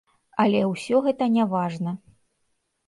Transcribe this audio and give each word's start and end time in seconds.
Але 0.43 0.61
ўсе 0.71 1.03
гэта 1.09 1.29
не 1.37 1.47
важна. 1.55 1.91